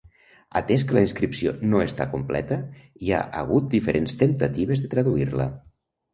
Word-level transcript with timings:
Atès 0.59 0.85
que 0.91 0.95
la 0.97 1.03
inscripció 1.07 1.53
no 1.73 1.81
està 1.87 2.07
completa, 2.13 2.57
hi 3.03 3.13
ha 3.13 3.21
hagut 3.43 3.69
diferents 3.75 4.19
temptatives 4.25 4.85
de 4.87 4.93
traduir-la. 4.97 5.49